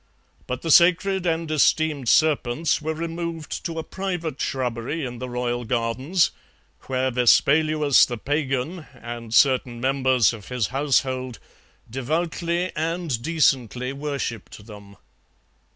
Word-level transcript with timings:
But 0.47 0.63
the 0.63 0.71
sacred 0.71 1.27
and 1.27 1.51
esteemed 1.51 2.09
serpents 2.09 2.81
were 2.81 2.95
removed 2.95 3.63
to 3.65 3.77
a 3.77 3.83
private 3.83 4.41
shrubbery 4.41 5.05
in 5.05 5.19
the 5.19 5.29
royal 5.29 5.63
gardens, 5.63 6.31
where 6.87 7.11
Vespaluus 7.11 8.07
the 8.07 8.17
Pagan 8.17 8.87
and 8.99 9.31
certain 9.31 9.79
members 9.79 10.33
of 10.33 10.47
his 10.47 10.69
household 10.69 11.37
devoutly 11.87 12.75
and 12.75 13.21
decently 13.21 13.93
worshipped 13.93 14.65
them. 14.65 14.97